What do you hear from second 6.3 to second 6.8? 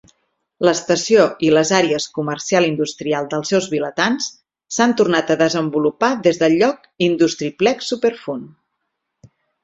del